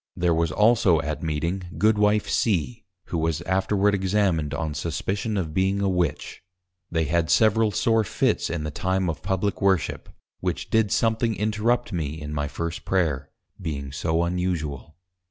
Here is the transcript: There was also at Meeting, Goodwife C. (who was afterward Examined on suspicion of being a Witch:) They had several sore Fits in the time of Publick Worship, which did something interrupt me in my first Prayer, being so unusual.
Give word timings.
There 0.15 0.33
was 0.33 0.51
also 0.51 0.99
at 1.01 1.21
Meeting, 1.21 1.75
Goodwife 1.77 2.27
C. 2.27 2.85
(who 3.09 3.19
was 3.19 3.43
afterward 3.43 3.93
Examined 3.93 4.51
on 4.51 4.73
suspicion 4.73 5.37
of 5.37 5.53
being 5.53 5.79
a 5.79 5.87
Witch:) 5.87 6.41
They 6.89 7.03
had 7.03 7.29
several 7.29 7.69
sore 7.69 8.03
Fits 8.03 8.49
in 8.49 8.63
the 8.63 8.71
time 8.71 9.11
of 9.11 9.21
Publick 9.21 9.61
Worship, 9.61 10.09
which 10.39 10.71
did 10.71 10.91
something 10.91 11.35
interrupt 11.35 11.93
me 11.93 12.19
in 12.19 12.33
my 12.33 12.47
first 12.47 12.83
Prayer, 12.83 13.29
being 13.61 13.91
so 13.91 14.23
unusual. 14.23 14.95